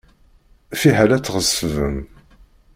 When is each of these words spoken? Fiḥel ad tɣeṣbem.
Fiḥel 0.79 1.11
ad 1.11 1.23
tɣeṣbem. 1.23 1.97